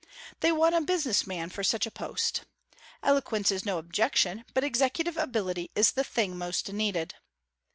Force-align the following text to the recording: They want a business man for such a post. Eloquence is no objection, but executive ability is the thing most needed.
They 0.39 0.51
want 0.51 0.73
a 0.73 0.81
business 0.81 1.27
man 1.27 1.51
for 1.51 1.63
such 1.63 1.85
a 1.85 1.91
post. 1.91 2.45
Eloquence 3.03 3.51
is 3.51 3.65
no 3.67 3.77
objection, 3.77 4.45
but 4.55 4.63
executive 4.63 5.15
ability 5.15 5.69
is 5.75 5.91
the 5.91 6.03
thing 6.03 6.35
most 6.39 6.73
needed. 6.73 7.13